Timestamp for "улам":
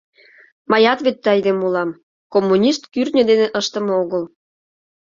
1.67-1.89